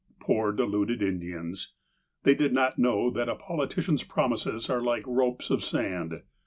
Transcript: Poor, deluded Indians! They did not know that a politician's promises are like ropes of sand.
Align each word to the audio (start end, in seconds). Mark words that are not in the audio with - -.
Poor, 0.19 0.51
deluded 0.51 0.99
Indians! 1.03 1.75
They 2.23 2.33
did 2.33 2.53
not 2.53 2.79
know 2.79 3.11
that 3.11 3.29
a 3.29 3.35
politician's 3.35 4.01
promises 4.03 4.67
are 4.67 4.81
like 4.81 5.03
ropes 5.05 5.51
of 5.51 5.63
sand. 5.63 6.23